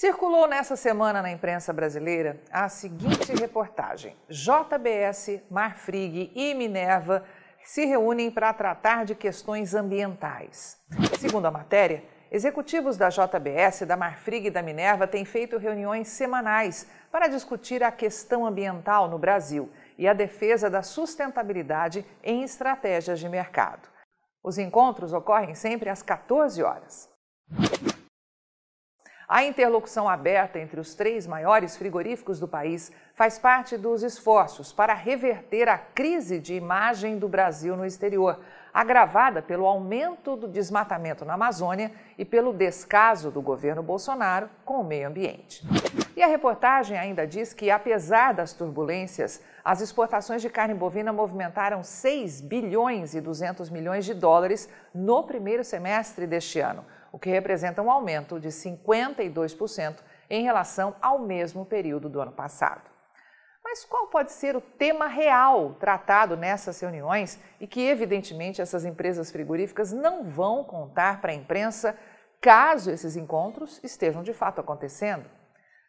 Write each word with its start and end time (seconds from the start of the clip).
Circulou 0.00 0.48
nessa 0.48 0.76
semana 0.76 1.20
na 1.20 1.30
imprensa 1.30 1.74
brasileira 1.74 2.40
a 2.50 2.70
seguinte 2.70 3.34
reportagem: 3.34 4.16
JBS, 4.30 5.42
Marfrig 5.50 6.32
e 6.34 6.54
Minerva 6.54 7.22
se 7.62 7.84
reúnem 7.84 8.30
para 8.30 8.50
tratar 8.54 9.04
de 9.04 9.14
questões 9.14 9.74
ambientais. 9.74 10.78
Segundo 11.18 11.44
a 11.44 11.50
matéria, 11.50 12.02
executivos 12.32 12.96
da 12.96 13.10
JBS, 13.10 13.82
da 13.82 13.94
Marfrig 13.94 14.46
e 14.46 14.50
da 14.50 14.62
Minerva 14.62 15.06
têm 15.06 15.26
feito 15.26 15.58
reuniões 15.58 16.08
semanais 16.08 16.86
para 17.12 17.28
discutir 17.28 17.84
a 17.84 17.92
questão 17.92 18.46
ambiental 18.46 19.06
no 19.06 19.18
Brasil 19.18 19.70
e 19.98 20.08
a 20.08 20.14
defesa 20.14 20.70
da 20.70 20.82
sustentabilidade 20.82 22.06
em 22.24 22.42
estratégias 22.42 23.20
de 23.20 23.28
mercado. 23.28 23.86
Os 24.42 24.56
encontros 24.56 25.12
ocorrem 25.12 25.54
sempre 25.54 25.90
às 25.90 26.00
14 26.00 26.62
horas. 26.62 27.10
A 29.30 29.44
interlocução 29.44 30.08
aberta 30.08 30.58
entre 30.58 30.80
os 30.80 30.92
três 30.96 31.24
maiores 31.24 31.76
frigoríficos 31.76 32.40
do 32.40 32.48
país 32.48 32.90
faz 33.14 33.38
parte 33.38 33.76
dos 33.76 34.02
esforços 34.02 34.72
para 34.72 34.92
reverter 34.92 35.68
a 35.68 35.78
crise 35.78 36.40
de 36.40 36.54
imagem 36.54 37.16
do 37.16 37.28
Brasil 37.28 37.76
no 37.76 37.86
exterior, 37.86 38.40
agravada 38.74 39.40
pelo 39.40 39.66
aumento 39.66 40.34
do 40.34 40.48
desmatamento 40.48 41.24
na 41.24 41.34
Amazônia 41.34 41.92
e 42.18 42.24
pelo 42.24 42.52
descaso 42.52 43.30
do 43.30 43.40
governo 43.40 43.84
Bolsonaro 43.84 44.50
com 44.64 44.80
o 44.80 44.84
meio 44.84 45.06
ambiente. 45.06 45.64
E 46.16 46.24
a 46.24 46.26
reportagem 46.26 46.98
ainda 46.98 47.24
diz 47.24 47.54
que, 47.54 47.70
apesar 47.70 48.34
das 48.34 48.52
turbulências, 48.52 49.40
as 49.64 49.80
exportações 49.80 50.42
de 50.42 50.50
carne 50.50 50.74
bovina 50.74 51.12
movimentaram 51.12 51.84
6 51.84 52.40
bilhões 52.40 53.14
e 53.14 53.20
200 53.20 53.70
milhões 53.70 54.04
de 54.04 54.12
dólares 54.12 54.68
no 54.92 55.22
primeiro 55.22 55.62
semestre 55.62 56.26
deste 56.26 56.58
ano 56.58 56.84
o 57.12 57.18
que 57.18 57.30
representa 57.30 57.82
um 57.82 57.90
aumento 57.90 58.38
de 58.38 58.48
52% 58.48 59.96
em 60.28 60.42
relação 60.42 60.94
ao 61.00 61.18
mesmo 61.18 61.64
período 61.64 62.08
do 62.08 62.20
ano 62.20 62.32
passado. 62.32 62.90
Mas 63.62 63.84
qual 63.84 64.06
pode 64.08 64.32
ser 64.32 64.56
o 64.56 64.60
tema 64.60 65.06
real 65.06 65.74
tratado 65.74 66.36
nessas 66.36 66.80
reuniões 66.80 67.38
e 67.60 67.66
que, 67.66 67.80
evidentemente, 67.80 68.60
essas 68.60 68.84
empresas 68.84 69.30
frigoríficas 69.30 69.92
não 69.92 70.24
vão 70.24 70.64
contar 70.64 71.20
para 71.20 71.32
a 71.32 71.34
imprensa 71.34 71.96
caso 72.40 72.90
esses 72.90 73.16
encontros 73.16 73.78
estejam 73.84 74.22
de 74.22 74.32
fato 74.32 74.60
acontecendo? 74.60 75.24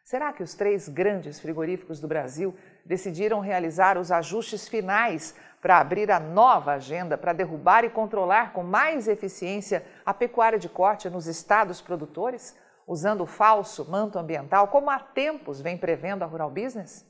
Será 0.04 0.32
que 0.32 0.42
os 0.42 0.54
três 0.54 0.88
grandes 0.88 1.40
frigoríficos 1.40 2.00
do 2.00 2.08
Brasil 2.08 2.54
decidiram 2.84 3.40
realizar 3.40 3.96
os 3.96 4.10
ajustes 4.10 4.68
finais 4.68 5.34
para 5.62 5.78
abrir 5.78 6.10
a 6.10 6.18
nova 6.18 6.72
agenda 6.72 7.16
para 7.16 7.32
derrubar 7.32 7.84
e 7.84 7.90
controlar 7.90 8.52
com 8.52 8.64
mais 8.64 9.06
eficiência 9.06 9.86
a 10.04 10.12
pecuária 10.12 10.58
de 10.58 10.68
corte 10.68 11.08
nos 11.08 11.28
estados 11.28 11.80
produtores, 11.80 12.58
usando 12.84 13.22
o 13.22 13.26
falso 13.26 13.88
manto 13.88 14.18
ambiental, 14.18 14.66
como 14.66 14.90
há 14.90 14.98
tempos 14.98 15.60
vem 15.60 15.78
prevendo 15.78 16.24
a 16.24 16.26
Rural 16.26 16.50
Business? 16.50 17.06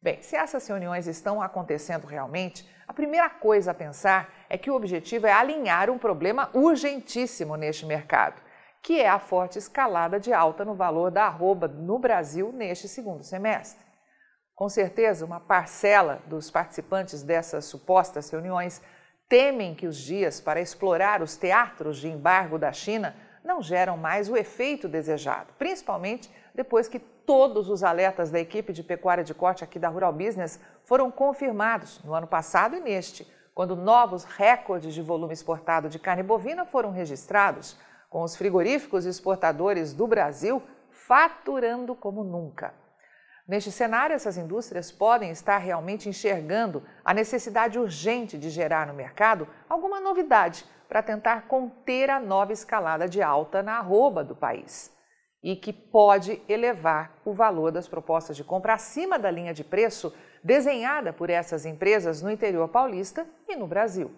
Bem, 0.00 0.22
se 0.22 0.34
essas 0.34 0.66
reuniões 0.66 1.06
estão 1.06 1.42
acontecendo 1.42 2.06
realmente, 2.06 2.66
a 2.88 2.94
primeira 2.94 3.28
coisa 3.28 3.70
a 3.70 3.74
pensar 3.74 4.32
é 4.48 4.56
que 4.56 4.70
o 4.70 4.74
objetivo 4.74 5.26
é 5.26 5.32
alinhar 5.32 5.90
um 5.90 5.98
problema 5.98 6.50
urgentíssimo 6.54 7.56
neste 7.56 7.84
mercado, 7.84 8.40
que 8.82 9.00
é 9.00 9.08
a 9.08 9.18
forte 9.18 9.58
escalada 9.58 10.18
de 10.18 10.32
alta 10.32 10.64
no 10.64 10.74
valor 10.74 11.10
da 11.10 11.26
arroba 11.26 11.68
no 11.68 11.98
Brasil 11.98 12.52
neste 12.52 12.88
segundo 12.88 13.22
semestre. 13.22 13.91
Com 14.62 14.68
certeza, 14.68 15.26
uma 15.26 15.40
parcela 15.40 16.22
dos 16.26 16.48
participantes 16.48 17.24
dessas 17.24 17.64
supostas 17.64 18.30
reuniões 18.30 18.80
temem 19.28 19.74
que 19.74 19.88
os 19.88 19.96
dias 19.96 20.40
para 20.40 20.60
explorar 20.60 21.20
os 21.20 21.36
teatros 21.36 21.98
de 21.98 22.06
embargo 22.06 22.60
da 22.60 22.72
China 22.72 23.12
não 23.42 23.60
geram 23.60 23.96
mais 23.96 24.28
o 24.28 24.36
efeito 24.36 24.86
desejado, 24.86 25.52
principalmente 25.58 26.30
depois 26.54 26.86
que 26.86 27.00
todos 27.00 27.68
os 27.68 27.82
alertas 27.82 28.30
da 28.30 28.38
equipe 28.38 28.72
de 28.72 28.84
pecuária 28.84 29.24
de 29.24 29.34
corte 29.34 29.64
aqui 29.64 29.80
da 29.80 29.88
Rural 29.88 30.12
Business 30.12 30.60
foram 30.84 31.10
confirmados 31.10 32.00
no 32.04 32.14
ano 32.14 32.28
passado 32.28 32.76
e 32.76 32.80
neste, 32.80 33.26
quando 33.52 33.74
novos 33.74 34.22
recordes 34.22 34.94
de 34.94 35.02
volume 35.02 35.32
exportado 35.32 35.88
de 35.88 35.98
carne 35.98 36.22
bovina 36.22 36.64
foram 36.64 36.92
registrados, 36.92 37.76
com 38.08 38.22
os 38.22 38.36
frigoríficos 38.36 39.06
exportadores 39.06 39.92
do 39.92 40.06
Brasil 40.06 40.62
faturando 40.88 41.96
como 41.96 42.22
nunca. 42.22 42.80
Neste 43.52 43.70
cenário, 43.70 44.16
essas 44.16 44.38
indústrias 44.38 44.90
podem 44.90 45.30
estar 45.30 45.58
realmente 45.58 46.08
enxergando 46.08 46.82
a 47.04 47.12
necessidade 47.12 47.78
urgente 47.78 48.38
de 48.38 48.48
gerar 48.48 48.86
no 48.86 48.94
mercado 48.94 49.46
alguma 49.68 50.00
novidade 50.00 50.64
para 50.88 51.02
tentar 51.02 51.42
conter 51.42 52.08
a 52.08 52.18
nova 52.18 52.54
escalada 52.54 53.06
de 53.06 53.20
alta 53.20 53.62
na 53.62 53.76
arroba 53.76 54.24
do 54.24 54.34
país 54.34 54.90
e 55.42 55.54
que 55.54 55.70
pode 55.70 56.40
elevar 56.48 57.12
o 57.26 57.34
valor 57.34 57.70
das 57.70 57.86
propostas 57.86 58.38
de 58.38 58.42
compra 58.42 58.72
acima 58.72 59.18
da 59.18 59.30
linha 59.30 59.52
de 59.52 59.62
preço 59.62 60.14
desenhada 60.42 61.12
por 61.12 61.28
essas 61.28 61.66
empresas 61.66 62.22
no 62.22 62.30
interior 62.30 62.68
paulista 62.68 63.26
e 63.46 63.54
no 63.54 63.66
Brasil. 63.66 64.10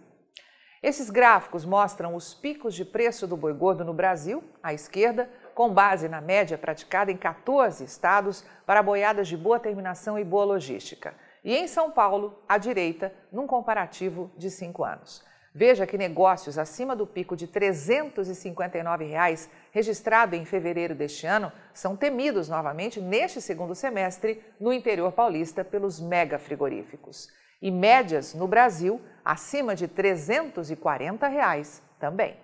Esses 0.84 1.08
gráficos 1.08 1.64
mostram 1.64 2.14
os 2.14 2.34
picos 2.34 2.74
de 2.74 2.84
preço 2.84 3.26
do 3.26 3.38
boi 3.38 3.54
gordo 3.54 3.86
no 3.86 3.94
Brasil, 3.94 4.44
à 4.62 4.74
esquerda, 4.74 5.30
com 5.54 5.72
base 5.72 6.10
na 6.10 6.20
média 6.20 6.58
praticada 6.58 7.10
em 7.10 7.16
14 7.16 7.82
estados 7.82 8.44
para 8.66 8.82
boiadas 8.82 9.26
de 9.26 9.34
boa 9.34 9.58
terminação 9.58 10.18
e 10.18 10.24
boa 10.24 10.44
logística. 10.44 11.14
E 11.42 11.56
em 11.56 11.66
São 11.66 11.90
Paulo, 11.90 12.38
à 12.46 12.58
direita, 12.58 13.14
num 13.32 13.46
comparativo 13.46 14.30
de 14.36 14.50
cinco 14.50 14.84
anos. 14.84 15.24
Veja 15.54 15.86
que 15.86 15.96
negócios 15.96 16.58
acima 16.58 16.94
do 16.94 17.06
pico 17.06 17.34
de 17.34 17.46
359 17.46 19.06
reais, 19.06 19.48
registrado 19.72 20.36
em 20.36 20.44
fevereiro 20.44 20.94
deste 20.94 21.26
ano, 21.26 21.50
são 21.72 21.96
temidos 21.96 22.46
novamente 22.46 23.00
neste 23.00 23.40
segundo 23.40 23.74
semestre 23.74 24.44
no 24.60 24.70
interior 24.70 25.12
paulista 25.12 25.64
pelos 25.64 25.98
mega 25.98 26.38
frigoríficos. 26.38 27.30
E 27.60 27.70
médias 27.70 28.34
no 28.34 28.46
Brasil 28.46 29.00
acima 29.24 29.74
de 29.74 29.88
340 29.88 31.26
reais 31.28 31.82
também. 31.98 32.36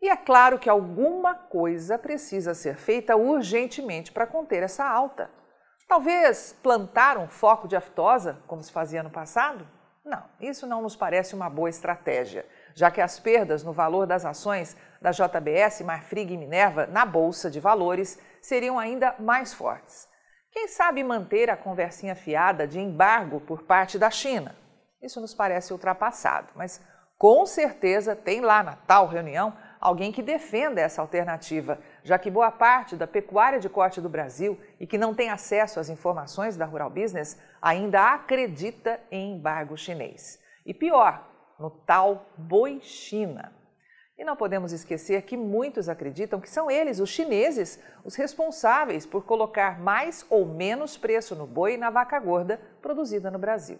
E 0.00 0.08
é 0.08 0.16
claro 0.16 0.58
que 0.58 0.70
alguma 0.70 1.34
coisa 1.34 1.98
precisa 1.98 2.54
ser 2.54 2.76
feita 2.76 3.16
urgentemente 3.16 4.10
para 4.10 4.26
conter 4.26 4.62
essa 4.62 4.84
alta. 4.84 5.30
Talvez 5.86 6.56
plantar 6.62 7.18
um 7.18 7.28
foco 7.28 7.68
de 7.68 7.76
aftosa, 7.76 8.38
como 8.46 8.62
se 8.62 8.72
fazia 8.72 9.02
no 9.02 9.10
passado? 9.10 9.66
Não, 10.04 10.24
isso 10.40 10.66
não 10.66 10.80
nos 10.80 10.96
parece 10.96 11.34
uma 11.34 11.50
boa 11.50 11.68
estratégia, 11.68 12.46
já 12.74 12.90
que 12.90 13.00
as 13.00 13.20
perdas 13.20 13.62
no 13.62 13.72
valor 13.72 14.06
das 14.06 14.24
ações 14.24 14.76
da 15.02 15.10
JBS, 15.10 15.82
Marfrig 15.82 16.32
e 16.32 16.38
Minerva 16.38 16.86
na 16.86 17.04
Bolsa 17.04 17.50
de 17.50 17.60
Valores 17.60 18.18
seriam 18.40 18.78
ainda 18.78 19.14
mais 19.18 19.52
fortes. 19.52 20.08
Quem 20.52 20.66
sabe 20.66 21.04
manter 21.04 21.48
a 21.48 21.56
conversinha 21.56 22.16
fiada 22.16 22.66
de 22.66 22.80
embargo 22.80 23.40
por 23.40 23.62
parte 23.62 23.98
da 23.98 24.10
China? 24.10 24.54
Isso 25.00 25.20
nos 25.20 25.32
parece 25.32 25.72
ultrapassado, 25.72 26.48
mas 26.56 26.80
com 27.16 27.46
certeza 27.46 28.16
tem 28.16 28.40
lá 28.40 28.62
na 28.62 28.74
tal 28.74 29.06
reunião 29.06 29.56
alguém 29.80 30.10
que 30.10 30.22
defenda 30.22 30.80
essa 30.80 31.00
alternativa, 31.00 31.78
já 32.02 32.18
que 32.18 32.30
boa 32.30 32.50
parte 32.50 32.96
da 32.96 33.06
pecuária 33.06 33.60
de 33.60 33.68
corte 33.68 34.00
do 34.00 34.08
Brasil 34.08 34.60
e 34.78 34.86
que 34.86 34.98
não 34.98 35.14
tem 35.14 35.30
acesso 35.30 35.78
às 35.78 35.88
informações 35.88 36.56
da 36.56 36.66
Rural 36.66 36.90
Business 36.90 37.40
ainda 37.62 38.12
acredita 38.12 39.00
em 39.10 39.36
embargo 39.36 39.76
chinês. 39.76 40.38
E 40.66 40.74
pior, 40.74 41.26
no 41.58 41.70
tal 41.70 42.26
boi 42.36 42.80
China. 42.80 43.52
E 44.20 44.24
não 44.24 44.36
podemos 44.36 44.70
esquecer 44.70 45.22
que 45.22 45.34
muitos 45.34 45.88
acreditam 45.88 46.42
que 46.42 46.50
são 46.50 46.70
eles, 46.70 47.00
os 47.00 47.08
chineses, 47.08 47.82
os 48.04 48.16
responsáveis 48.16 49.06
por 49.06 49.24
colocar 49.24 49.80
mais 49.80 50.26
ou 50.28 50.44
menos 50.44 50.98
preço 50.98 51.34
no 51.34 51.46
boi 51.46 51.72
e 51.72 51.78
na 51.78 51.88
vaca 51.88 52.20
gorda 52.20 52.60
produzida 52.82 53.30
no 53.30 53.38
Brasil. 53.38 53.78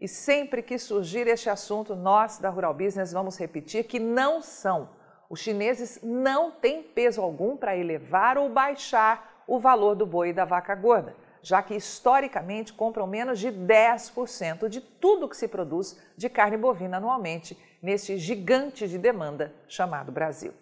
E 0.00 0.08
sempre 0.08 0.62
que 0.62 0.78
surgir 0.78 1.26
este 1.26 1.50
assunto, 1.50 1.94
nós 1.94 2.38
da 2.38 2.48
Rural 2.48 2.72
Business 2.72 3.12
vamos 3.12 3.38
repetir 3.38 3.84
que 3.84 4.00
não 4.00 4.40
são 4.40 4.88
os 5.28 5.40
chineses 5.40 6.00
não 6.02 6.50
têm 6.50 6.82
peso 6.82 7.20
algum 7.20 7.54
para 7.54 7.76
elevar 7.76 8.38
ou 8.38 8.48
baixar 8.48 9.44
o 9.46 9.60
valor 9.60 9.94
do 9.94 10.06
boi 10.06 10.30
e 10.30 10.32
da 10.32 10.46
vaca 10.46 10.74
gorda, 10.74 11.14
já 11.42 11.62
que 11.62 11.74
historicamente 11.74 12.72
compram 12.72 13.06
menos 13.06 13.38
de 13.38 13.48
10% 13.48 14.68
de 14.68 14.80
tudo 14.80 15.28
que 15.28 15.36
se 15.36 15.48
produz 15.48 16.00
de 16.16 16.28
carne 16.28 16.56
bovina 16.56 16.98
anualmente 16.98 17.58
neste 17.82 18.16
gigante 18.16 18.86
de 18.86 18.96
demanda 18.96 19.52
chamado 19.66 20.12
Brasil. 20.12 20.54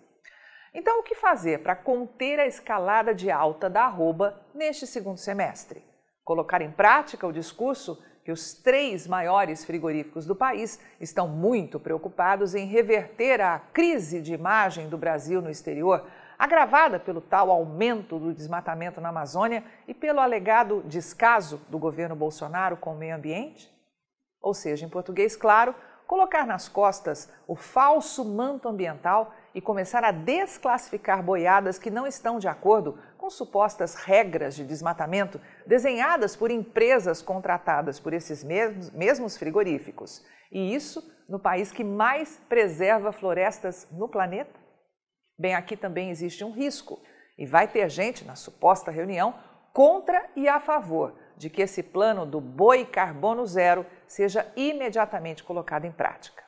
Então, 0.73 1.01
o 1.01 1.03
que 1.03 1.15
fazer 1.15 1.63
para 1.63 1.77
conter 1.77 2.39
a 2.39 2.47
escalada 2.47 3.15
de 3.15 3.31
alta 3.31 3.69
da 3.69 3.85
arroba 3.85 4.41
neste 4.55 4.87
segundo 4.87 5.19
semestre? 5.19 5.85
Colocar 6.25 6.63
em 6.63 6.71
prática 6.71 7.27
o 7.27 7.33
discurso 7.33 8.03
que 8.25 8.31
os 8.31 8.55
três 8.55 9.07
maiores 9.07 9.65
frigoríficos 9.65 10.27
do 10.27 10.37
país 10.37 10.79
estão 11.01 11.27
muito 11.27 11.81
preocupados 11.81 12.55
em 12.55 12.67
reverter 12.67 13.41
a 13.41 13.59
crise 13.59 14.21
de 14.21 14.33
imagem 14.33 14.89
do 14.89 14.97
Brasil 14.97 15.43
no 15.43 15.51
exterior, 15.51 16.07
agravada 16.41 16.99
pelo 16.99 17.21
tal 17.21 17.51
aumento 17.51 18.19
do 18.19 18.33
desmatamento 18.33 18.99
na 18.99 19.11
Amazônia 19.11 19.63
e 19.87 19.93
pelo 19.93 20.21
alegado 20.21 20.83
descaso 20.87 21.61
do 21.69 21.79
governo 21.79 22.17
Bolsonaro 22.17 22.79
com 22.79 22.95
o 22.95 22.97
meio 22.97 23.15
ambiente? 23.15 23.71
Ou 24.41 24.55
seja, 24.55 24.87
em 24.87 24.89
português 24.89 25.37
claro, 25.37 25.75
colocar 26.07 26.47
nas 26.47 26.67
costas 26.67 27.31
o 27.47 27.55
falso 27.55 28.25
manto 28.25 28.71
ambiental 28.71 29.35
e 29.55 29.61
começar 29.61 30.03
a 30.03 30.11
desclassificar 30.11 31.23
boiadas 31.23 31.79
que 31.79 31.91
não 31.91 32.07
estão 32.07 32.39
de 32.39 32.49
acordo 32.49 32.99
com 33.19 33.29
supostas 33.29 33.95
regras 33.95 34.55
de 34.55 34.65
desmatamento 34.65 35.39
desenhadas 35.67 36.35
por 36.35 36.51
empresas 36.51 37.21
contratadas 37.21 38.01
por 38.01 38.15
esses 38.15 38.43
mesmos 38.43 39.37
frigoríficos. 39.37 40.25
E 40.51 40.75
isso 40.75 41.07
no 41.29 41.39
país 41.39 41.71
que 41.71 41.85
mais 41.85 42.41
preserva 42.49 43.13
florestas 43.13 43.87
no 43.93 44.09
planeta? 44.09 44.70
Bem, 45.41 45.55
aqui 45.55 45.75
também 45.75 46.11
existe 46.11 46.45
um 46.45 46.51
risco 46.51 47.01
e 47.39 47.47
vai 47.47 47.67
ter 47.67 47.89
gente 47.89 48.27
na 48.27 48.37
suposta 48.37 48.91
reunião 48.91 49.35
contra 49.73 50.29
e 50.37 50.47
a 50.47 50.61
favor 50.61 51.15
de 51.35 51.49
que 51.49 51.63
esse 51.63 51.83
plano 51.83 52.27
do 52.27 52.43
boi 52.43 52.85
carbono 52.85 53.47
zero 53.47 53.87
seja 54.07 54.53
imediatamente 54.55 55.43
colocado 55.43 55.87
em 55.87 55.93
prática. 55.93 56.45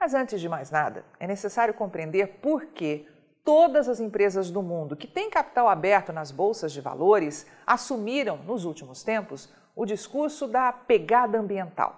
Mas 0.00 0.12
antes 0.12 0.40
de 0.40 0.48
mais 0.48 0.72
nada, 0.72 1.04
é 1.20 1.26
necessário 1.28 1.72
compreender 1.72 2.40
por 2.42 2.66
que 2.66 3.06
todas 3.44 3.88
as 3.88 4.00
empresas 4.00 4.50
do 4.50 4.60
mundo 4.60 4.96
que 4.96 5.06
têm 5.06 5.30
capital 5.30 5.68
aberto 5.68 6.12
nas 6.12 6.32
bolsas 6.32 6.72
de 6.72 6.80
valores 6.80 7.46
assumiram, 7.64 8.38
nos 8.38 8.64
últimos 8.64 9.04
tempos, 9.04 9.54
o 9.76 9.86
discurso 9.86 10.48
da 10.48 10.72
pegada 10.72 11.38
ambiental. 11.38 11.94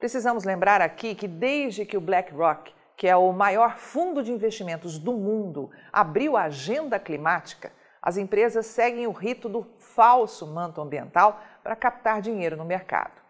Precisamos 0.00 0.42
lembrar 0.42 0.80
aqui 0.80 1.14
que 1.14 1.28
desde 1.28 1.86
que 1.86 1.96
o 1.96 2.00
BlackRock, 2.00 2.74
que 2.98 3.06
é 3.06 3.16
o 3.16 3.32
maior 3.32 3.78
fundo 3.78 4.24
de 4.24 4.32
investimentos 4.32 4.98
do 4.98 5.12
mundo, 5.12 5.70
abriu 5.92 6.36
a 6.36 6.42
agenda 6.42 6.98
climática, 6.98 7.72
as 8.02 8.16
empresas 8.16 8.66
seguem 8.66 9.06
o 9.06 9.12
rito 9.12 9.48
do 9.48 9.64
falso 9.78 10.44
manto 10.48 10.80
ambiental 10.80 11.40
para 11.62 11.76
captar 11.76 12.20
dinheiro 12.20 12.56
no 12.56 12.64
mercado. 12.64 13.22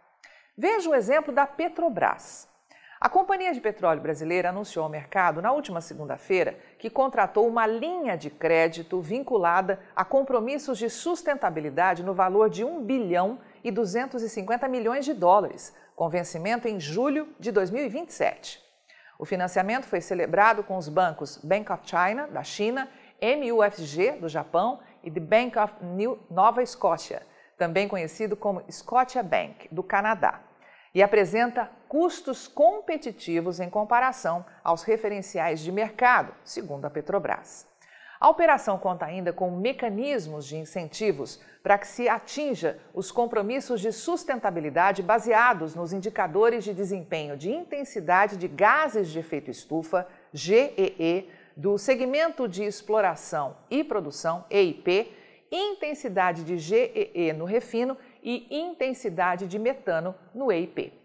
Veja 0.56 0.88
o 0.88 0.94
exemplo 0.94 1.34
da 1.34 1.46
Petrobras. 1.46 2.48
A 2.98 3.10
Companhia 3.10 3.52
de 3.52 3.60
Petróleo 3.60 4.00
Brasileira 4.00 4.48
anunciou 4.48 4.84
ao 4.84 4.90
mercado 4.90 5.42
na 5.42 5.52
última 5.52 5.82
segunda-feira 5.82 6.58
que 6.78 6.88
contratou 6.88 7.46
uma 7.46 7.66
linha 7.66 8.16
de 8.16 8.30
crédito 8.30 9.02
vinculada 9.02 9.78
a 9.94 10.02
compromissos 10.02 10.78
de 10.78 10.88
sustentabilidade 10.88 12.02
no 12.02 12.14
valor 12.14 12.48
de 12.48 12.64
1 12.64 12.82
bilhão 12.84 13.38
e 13.62 13.70
250 13.70 14.66
milhões 14.66 15.04
de 15.04 15.12
dólares, 15.12 15.76
com 15.94 16.08
vencimento 16.08 16.66
em 16.66 16.80
julho 16.80 17.28
de 17.38 17.52
2027. 17.52 18.67
O 19.18 19.24
financiamento 19.24 19.84
foi 19.84 20.00
celebrado 20.00 20.62
com 20.62 20.76
os 20.76 20.88
bancos 20.88 21.38
Bank 21.38 21.72
of 21.72 21.82
China, 21.84 22.28
da 22.28 22.44
China, 22.44 22.88
MUFG, 23.20 24.12
do 24.20 24.28
Japão, 24.28 24.80
e 25.02 25.10
The 25.10 25.20
Bank 25.20 25.58
of 25.58 25.74
New 25.82 26.18
Nova 26.30 26.62
Escócia, 26.62 27.26
também 27.56 27.88
conhecido 27.88 28.36
como 28.36 28.62
Scotia 28.70 29.22
Bank, 29.22 29.68
do 29.72 29.82
Canadá 29.82 30.42
e 30.94 31.02
apresenta 31.02 31.70
custos 31.88 32.48
competitivos 32.48 33.60
em 33.60 33.70
comparação 33.70 34.44
aos 34.64 34.82
referenciais 34.82 35.60
de 35.60 35.70
mercado, 35.70 36.34
segundo 36.44 36.84
a 36.86 36.90
Petrobras. 36.90 37.66
A 38.20 38.28
operação 38.28 38.76
conta 38.78 39.06
ainda 39.06 39.32
com 39.32 39.48
mecanismos 39.50 40.44
de 40.46 40.56
incentivos 40.56 41.40
para 41.62 41.78
que 41.78 41.86
se 41.86 42.08
atinja 42.08 42.78
os 42.92 43.12
compromissos 43.12 43.80
de 43.80 43.92
sustentabilidade 43.92 45.02
baseados 45.02 45.76
nos 45.76 45.92
indicadores 45.92 46.64
de 46.64 46.74
desempenho 46.74 47.36
de 47.36 47.48
intensidade 47.50 48.36
de 48.36 48.48
gases 48.48 49.08
de 49.08 49.20
efeito 49.20 49.52
estufa, 49.52 50.04
GEE, 50.32 51.30
do 51.56 51.78
segmento 51.78 52.48
de 52.48 52.64
exploração 52.64 53.56
e 53.70 53.84
produção, 53.84 54.44
EIP, 54.50 55.12
intensidade 55.50 56.42
de 56.42 56.58
GEE 56.58 57.32
no 57.36 57.44
refino 57.44 57.96
e 58.20 58.46
intensidade 58.50 59.46
de 59.46 59.58
metano 59.60 60.14
no 60.34 60.50
EIP. 60.50 60.97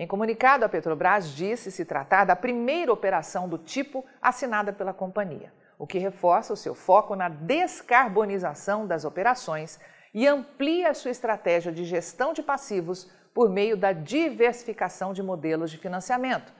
Em 0.00 0.06
comunicado, 0.06 0.64
a 0.64 0.68
Petrobras 0.70 1.28
disse 1.28 1.70
se 1.70 1.84
tratar 1.84 2.24
da 2.24 2.34
primeira 2.34 2.90
operação 2.90 3.46
do 3.46 3.58
tipo 3.58 4.02
assinada 4.22 4.72
pela 4.72 4.94
companhia, 4.94 5.52
o 5.78 5.86
que 5.86 5.98
reforça 5.98 6.54
o 6.54 6.56
seu 6.56 6.74
foco 6.74 7.14
na 7.14 7.28
descarbonização 7.28 8.86
das 8.86 9.04
operações 9.04 9.78
e 10.14 10.26
amplia 10.26 10.94
sua 10.94 11.10
estratégia 11.10 11.70
de 11.70 11.84
gestão 11.84 12.32
de 12.32 12.42
passivos 12.42 13.12
por 13.34 13.50
meio 13.50 13.76
da 13.76 13.92
diversificação 13.92 15.12
de 15.12 15.22
modelos 15.22 15.70
de 15.70 15.76
financiamento, 15.76 16.50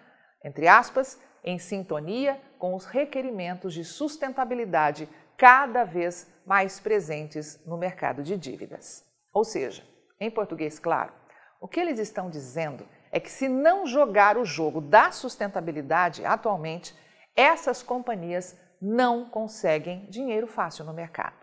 entre 0.45 0.69
aspas, 0.69 1.19
em 1.43 1.59
sintonia 1.59 2.39
com 2.59 2.75
os 2.75 2.85
requerimentos 2.85 3.73
de 3.73 3.87
sustentabilidade 3.87 5.09
cada 5.39 5.83
vez 5.83 6.31
mais 6.45 6.79
presentes 6.79 7.59
no 7.65 7.79
mercado 7.79 8.23
de 8.23 8.37
dívidas. 8.37 9.03
Ou 9.33 9.45
seja, 9.45 9.83
em 10.21 10.31
português 10.31 10.79
claro, 10.79 11.15
o 11.59 11.67
que 11.67 11.81
eles 11.81 11.99
estão 11.99 12.29
dizendo 12.29 12.87
é 13.11 13.19
que 13.19 13.31
se 13.31 13.49
não 13.49 13.87
jogar 13.87 14.37
o 14.37 14.45
jogo 14.45 14.81
da 14.81 15.11
sustentabilidade 15.11 16.25
atualmente, 16.25 16.95
essas 17.37 17.83
companhias 17.83 18.59
não 18.81 19.29
conseguem 19.29 20.07
dinheiro 20.09 20.47
fácil 20.47 20.85
no 20.85 20.93
mercado. 20.93 21.37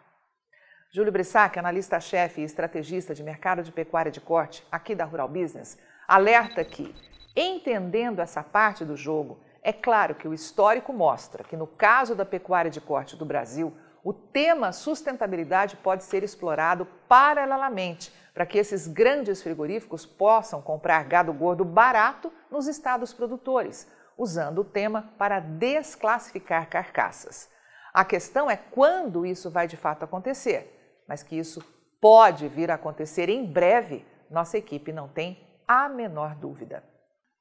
Júlio 0.92 1.12
Brissac, 1.12 1.60
analista-chefe 1.60 2.42
e 2.42 2.44
estrategista 2.46 3.14
de 3.14 3.22
mercado 3.22 3.62
de 3.62 3.72
pecuária 3.72 4.12
de 4.12 4.22
corte 4.22 4.66
aqui 4.72 4.96
da 4.96 5.06
Rural 5.06 5.28
Business, 5.28 5.78
alerta 6.08 6.64
que, 6.64 6.96
entendendo 7.36 8.22
essa 8.22 8.42
parte 8.42 8.86
do 8.86 8.96
jogo, 8.96 9.40
é 9.62 9.74
claro 9.74 10.16
que 10.16 10.28
o 10.28 10.34
histórico 10.34 10.94
mostra 10.94 11.44
que, 11.44 11.58
no 11.58 11.68
caso 11.68 12.16
da 12.16 12.26
pecuária 12.26 12.72
de 12.72 12.80
corte 12.80 13.18
do 13.18 13.26
Brasil, 13.26 13.78
o 14.08 14.14
tema 14.14 14.72
sustentabilidade 14.72 15.76
pode 15.76 16.06
ser 16.06 16.24
explorado 16.24 16.88
paralelamente 17.10 18.10
para 18.34 18.46
que 18.46 18.58
esses 18.58 18.88
grandes 18.88 19.44
frigoríficos 19.44 20.06
possam 20.06 20.62
comprar 20.62 21.04
gado 21.04 21.34
gordo 21.34 21.66
barato 21.66 22.32
nos 22.50 22.68
estados 22.68 23.14
produtores, 23.14 23.86
usando 24.18 24.60
o 24.60 24.64
tema 24.64 25.12
para 25.18 25.42
desclassificar 25.42 26.70
carcaças. 26.70 27.50
A 27.94 28.06
questão 28.06 28.50
é 28.50 28.56
quando 28.56 29.26
isso 29.26 29.52
vai 29.52 29.68
de 29.68 29.76
fato 29.76 30.06
acontecer, 30.06 31.04
mas 31.06 31.22
que 31.22 31.38
isso 31.38 31.62
pode 32.00 32.48
vir 32.48 32.72
a 32.72 32.76
acontecer 32.76 33.28
em 33.28 33.46
breve, 33.46 34.06
nossa 34.32 34.58
equipe 34.58 34.94
não 34.94 35.10
tem 35.10 35.46
a 35.68 35.90
menor 35.90 36.34
dúvida. 36.34 36.82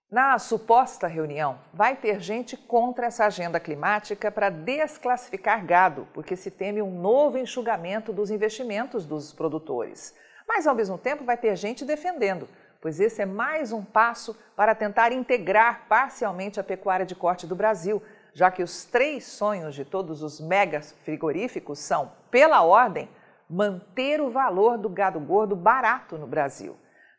Na 0.08 0.38
suposta 0.38 1.08
reunião, 1.08 1.58
vai 1.75 1.97
ter 1.97 2.20
gente 2.20 2.56
contra 2.56 3.06
essa 3.06 3.26
agenda 3.26 3.58
climática 3.58 4.31
para 4.31 4.50
desclassificar 4.50 5.67
gado, 5.67 6.06
porque 6.14 6.37
se 6.37 6.49
teme 6.49 6.81
um 6.81 7.00
novo 7.00 7.37
enxugamento 7.37 8.12
dos 8.12 8.31
investimentos 8.31 9.05
dos 9.05 9.32
produtores. 9.32 10.14
Mas, 10.47 10.64
ao 10.64 10.76
mesmo 10.76 10.97
tempo, 10.97 11.25
vai 11.25 11.37
ter 11.37 11.56
gente 11.56 11.85
defendendo, 11.85 12.49
pois 12.81 13.00
esse 13.00 13.20
é 13.20 13.26
mais 13.26 13.73
um 13.73 13.82
passo 13.82 14.37
para 14.55 14.76
tentar 14.76 15.11
integrar 15.11 15.87
parcialmente 15.88 16.61
a 16.61 16.64
pecuária 16.64 17.05
de 17.05 17.17
corte 17.17 17.44
do 17.44 17.56
Brasil, 17.56 18.00
já 18.32 18.49
que 18.49 18.62
os 18.62 18.85
três 18.85 19.25
sonhos 19.25 19.75
de 19.75 19.85
todos 19.85 20.23
os 20.23 20.41
megas 20.41 20.94
frigoríficos 21.02 21.81
são, 21.81 22.12
pela 22.31 22.62
ordem, 22.62 23.09
manter 23.50 24.21
o 24.21 24.30
valor 24.30 24.78
do 24.78 24.88
gado 24.88 25.19
gordo 25.19 25.57
barato 25.57 26.16
no 26.16 26.28
Brasil 26.28 26.76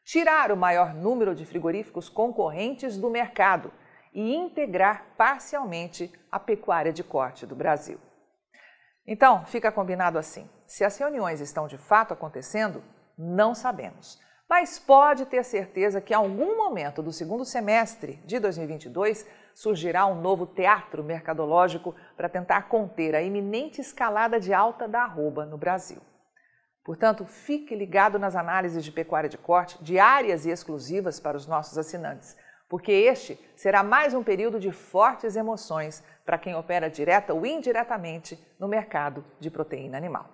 tirar 0.07 0.53
o 0.53 0.57
maior 0.57 0.93
número 0.93 1.35
de 1.35 1.45
frigoríficos 1.45 2.07
concorrentes 2.07 2.97
do 2.97 3.09
mercado 3.09 3.73
e 4.13 4.33
integrar 4.33 5.05
parcialmente 5.17 6.09
a 6.31 6.39
pecuária 6.39 6.93
de 6.93 7.03
corte 7.03 7.45
do 7.45 7.53
Brasil. 7.53 7.99
Então, 9.05 9.45
fica 9.45 9.69
combinado 9.69 10.17
assim: 10.17 10.49
se 10.65 10.85
as 10.85 10.97
reuniões 10.97 11.41
estão 11.41 11.67
de 11.67 11.77
fato 11.77 12.13
acontecendo, 12.13 12.81
não 13.17 13.53
sabemos. 13.53 14.17
Mas 14.49 14.79
pode 14.79 15.25
ter 15.25 15.43
certeza 15.43 15.99
que 15.99 16.13
em 16.13 16.15
algum 16.15 16.55
momento 16.55 17.03
do 17.03 17.11
segundo 17.11 17.43
semestre 17.43 18.21
de 18.25 18.39
2022 18.39 19.27
surgirá 19.53 20.05
um 20.05 20.21
novo 20.21 20.45
teatro 20.45 21.03
mercadológico 21.03 21.93
para 22.15 22.29
tentar 22.29 22.69
conter 22.69 23.13
a 23.13 23.21
iminente 23.21 23.81
escalada 23.81 24.39
de 24.39 24.53
alta 24.53 24.87
da 24.87 25.01
arroba 25.01 25.45
no 25.45 25.57
Brasil. 25.57 26.01
Portanto, 26.87 27.25
fique 27.25 27.75
ligado 27.75 28.17
nas 28.17 28.33
análises 28.33 28.81
de 28.81 28.93
pecuária 28.93 29.29
de 29.29 29.37
corte 29.37 29.77
diárias 29.83 30.45
e 30.45 30.51
exclusivas 30.51 31.19
para 31.19 31.35
os 31.35 31.45
nossos 31.45 31.77
assinantes, 31.77 32.37
porque 32.69 32.93
este 32.93 33.37
será 33.57 33.83
mais 33.83 34.13
um 34.13 34.23
período 34.23 34.57
de 34.57 34.71
fortes 34.71 35.35
emoções 35.35 36.01
para 36.25 36.37
quem 36.37 36.55
opera 36.55 36.89
direta 36.89 37.33
ou 37.33 37.45
indiretamente 37.45 38.39
no 38.57 38.69
mercado 38.69 39.25
de 39.37 39.51
proteína 39.51 39.97
animal. 39.97 40.29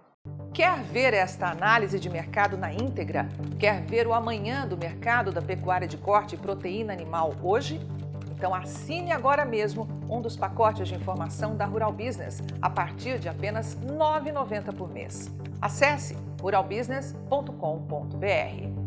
Quer 0.54 0.84
ver 0.84 1.16
esta 1.16 1.48
análise 1.48 2.00
de 2.00 2.08
mercado 2.08 2.56
na 2.56 2.72
íntegra? 2.72 3.28
Quer 3.60 3.82
ver 3.82 4.06
o 4.06 4.14
amanhã 4.14 4.68
do 4.68 4.78
mercado 4.78 5.32
da 5.32 5.42
pecuária 5.42 5.88
de 5.88 5.98
corte 5.98 6.36
e 6.36 6.38
proteína 6.38 6.94
animal 6.94 7.34
hoje? 7.42 7.82
Então 8.30 8.54
assine 8.54 9.12
agora 9.12 9.44
mesmo 9.44 9.88
um 10.08 10.22
dos 10.22 10.38
pacotes 10.38 10.88
de 10.88 10.94
informação 10.94 11.58
da 11.58 11.66
Rural 11.66 11.92
Business 11.92 12.44
a 12.62 12.70
partir 12.70 13.18
de 13.18 13.28
apenas 13.28 13.74
R$ 13.74 13.88
9,90 13.88 14.78
por 14.78 14.88
mês. 14.94 15.32
Acesse 15.64 16.18
ruralbusiness.com.br. 16.42 18.83